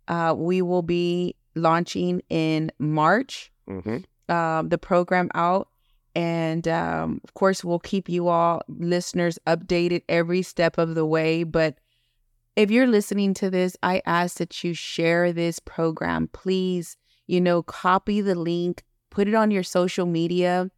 Uh, 0.08 0.34
we 0.36 0.62
will 0.62 0.82
be 0.82 1.36
launching 1.54 2.22
in 2.28 2.70
March. 2.78 3.50
Mm-hmm. 3.68 4.34
Um, 4.34 4.68
the 4.68 4.78
program 4.78 5.30
out. 5.34 5.68
And 6.14 6.66
um, 6.68 7.20
of 7.24 7.34
course, 7.34 7.64
we'll 7.64 7.78
keep 7.78 8.08
you 8.08 8.28
all 8.28 8.62
listeners 8.68 9.38
updated 9.46 10.02
every 10.08 10.42
step 10.42 10.78
of 10.78 10.94
the 10.94 11.06
way. 11.06 11.44
But 11.44 11.76
if 12.60 12.70
you're 12.70 12.86
listening 12.86 13.32
to 13.34 13.48
this, 13.48 13.74
I 13.82 14.02
ask 14.04 14.36
that 14.36 14.62
you 14.62 14.74
share 14.74 15.32
this 15.32 15.58
program. 15.58 16.28
Please, 16.28 16.96
you 17.26 17.40
know, 17.40 17.62
copy 17.62 18.20
the 18.20 18.34
link, 18.34 18.82
put 19.08 19.26
it 19.26 19.34
on 19.34 19.50
your 19.50 19.62
social 19.62 20.04
media. 20.04 20.70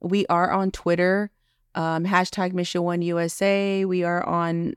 We 0.00 0.26
are 0.26 0.50
on 0.50 0.70
Twitter, 0.70 1.30
um, 1.74 2.04
hashtag 2.04 2.52
Mission 2.52 2.82
One 2.82 3.00
USA. 3.00 3.86
We 3.86 4.04
are 4.04 4.22
on, 4.26 4.74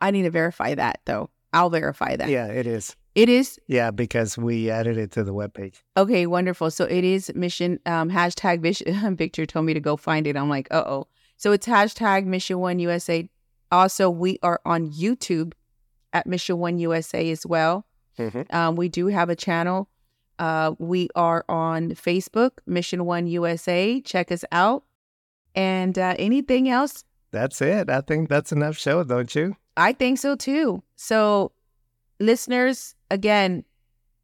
I 0.00 0.10
need 0.10 0.22
to 0.22 0.30
verify 0.30 0.74
that 0.74 1.00
though. 1.04 1.28
I'll 1.52 1.70
verify 1.70 2.16
that. 2.16 2.30
Yeah, 2.30 2.46
it 2.46 2.66
is. 2.66 2.96
It 3.14 3.28
is? 3.28 3.60
Yeah, 3.68 3.90
because 3.90 4.38
we 4.38 4.70
added 4.70 4.96
it 4.96 5.12
to 5.12 5.22
the 5.22 5.34
webpage. 5.34 5.82
Okay, 5.98 6.26
wonderful. 6.26 6.70
So 6.70 6.84
it 6.84 7.04
is 7.04 7.30
mission 7.34 7.78
um, 7.84 8.10
hashtag 8.10 8.60
Vision. 8.60 9.16
Victor 9.16 9.44
told 9.44 9.66
me 9.66 9.74
to 9.74 9.80
go 9.80 9.98
find 9.98 10.26
it. 10.26 10.34
I'm 10.36 10.48
like, 10.48 10.66
uh 10.70 10.82
oh. 10.86 11.08
So 11.36 11.52
it's 11.52 11.66
hashtag 11.66 12.24
Mission 12.24 12.58
One 12.58 12.78
USA. 12.78 13.28
Also, 13.70 14.08
we 14.08 14.38
are 14.42 14.60
on 14.64 14.90
YouTube 14.90 15.52
at 16.14 16.26
Mission 16.26 16.58
One 16.58 16.78
USA 16.78 17.30
as 17.30 17.44
well. 17.44 17.84
Mm-hmm. 18.18 18.54
Um, 18.56 18.76
we 18.76 18.88
do 18.88 19.08
have 19.08 19.28
a 19.28 19.36
channel. 19.36 19.88
Uh, 20.38 20.74
we 20.78 21.08
are 21.14 21.44
on 21.48 21.90
Facebook, 21.90 22.52
Mission 22.66 23.04
One 23.04 23.26
USA. 23.26 24.00
Check 24.00 24.32
us 24.32 24.44
out. 24.50 24.84
And 25.54 25.98
uh, 25.98 26.14
anything 26.18 26.68
else? 26.68 27.04
That's 27.30 27.60
it. 27.60 27.90
I 27.90 28.00
think 28.00 28.28
that's 28.28 28.52
enough 28.52 28.78
show, 28.78 29.04
don't 29.04 29.32
you? 29.34 29.56
I 29.76 29.92
think 29.92 30.18
so 30.18 30.36
too. 30.36 30.82
So, 30.96 31.52
listeners, 32.20 32.94
again, 33.10 33.64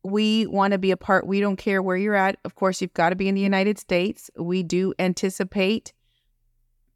we 0.03 0.47
want 0.47 0.73
to 0.73 0.79
be 0.79 0.93
a 0.93 0.97
part. 0.97 1.27
We 1.27 1.41
don't 1.41 1.57
care 1.57 1.83
where 1.83 1.97
you're 1.97 2.15
at. 2.15 2.39
Of 2.45 2.55
course, 2.55 2.81
you've 2.81 2.95
got 2.95 3.11
to 3.11 3.17
be 3.17 3.29
in 3.29 3.35
the 3.35 3.41
United 3.41 3.79
States. 3.79 4.31
We 4.37 4.63
do 4.63 4.95
anticipate 4.99 5.93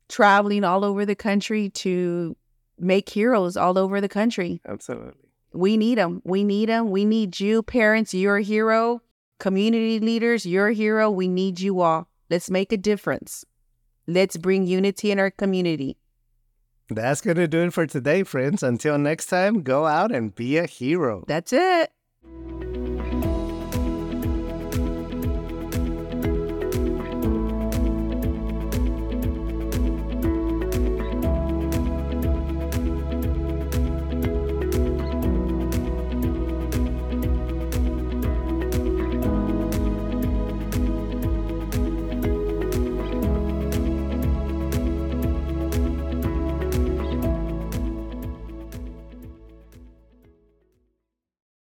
traveling 0.08 0.64
all 0.64 0.84
over 0.84 1.04
the 1.04 1.14
country 1.14 1.70
to 1.70 2.36
make 2.78 3.08
heroes 3.08 3.56
all 3.56 3.78
over 3.78 4.00
the 4.00 4.08
country. 4.08 4.60
Absolutely. 4.66 5.30
We 5.52 5.76
need 5.76 5.98
them. 5.98 6.20
We 6.24 6.42
need 6.44 6.68
them. 6.68 6.90
We 6.90 7.04
need 7.04 7.38
you, 7.38 7.62
parents. 7.62 8.12
You're 8.12 8.38
a 8.38 8.42
hero. 8.42 9.02
Community 9.38 10.00
leaders, 10.00 10.46
you're 10.46 10.68
a 10.68 10.74
hero. 10.74 11.10
We 11.10 11.28
need 11.28 11.60
you 11.60 11.80
all. 11.80 12.08
Let's 12.30 12.50
make 12.50 12.72
a 12.72 12.76
difference. 12.76 13.44
Let's 14.06 14.36
bring 14.36 14.66
unity 14.66 15.10
in 15.10 15.18
our 15.18 15.30
community. 15.30 15.96
That's 16.90 17.20
going 17.20 17.36
to 17.36 17.48
do 17.48 17.62
it 17.64 17.72
for 17.72 17.86
today, 17.86 18.22
friends. 18.22 18.62
Until 18.62 18.98
next 18.98 19.26
time, 19.26 19.62
go 19.62 19.86
out 19.86 20.12
and 20.12 20.34
be 20.34 20.58
a 20.58 20.66
hero. 20.66 21.24
That's 21.26 21.52
it. 21.52 21.90